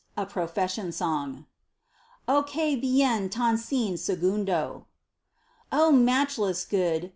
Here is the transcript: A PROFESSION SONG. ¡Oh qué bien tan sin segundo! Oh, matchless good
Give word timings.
A 0.17 0.25
PROFESSION 0.25 0.91
SONG. 0.93 1.45
¡Oh 2.27 2.43
qué 2.49 2.75
bien 2.81 3.29
tan 3.29 3.55
sin 3.59 3.97
segundo! 3.99 4.87
Oh, 5.71 5.91
matchless 5.91 6.65
good 6.65 7.09